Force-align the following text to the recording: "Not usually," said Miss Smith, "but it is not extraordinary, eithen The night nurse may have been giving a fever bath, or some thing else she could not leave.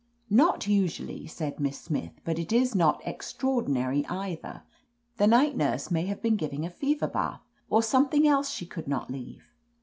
"Not 0.31 0.65
usually," 0.65 1.27
said 1.27 1.59
Miss 1.59 1.79
Smith, 1.79 2.13
"but 2.23 2.39
it 2.39 2.51
is 2.51 2.73
not 2.73 3.03
extraordinary, 3.05 4.01
eithen 4.05 4.63
The 5.17 5.27
night 5.27 5.55
nurse 5.55 5.91
may 5.91 6.07
have 6.07 6.23
been 6.23 6.37
giving 6.37 6.65
a 6.65 6.71
fever 6.71 7.07
bath, 7.07 7.43
or 7.69 7.83
some 7.83 8.09
thing 8.09 8.27
else 8.27 8.49
she 8.49 8.65
could 8.65 8.87
not 8.87 9.11
leave. 9.11 9.43